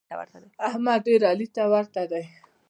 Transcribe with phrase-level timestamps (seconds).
[0.69, 2.23] احمد ډېر علي ته ورته دی.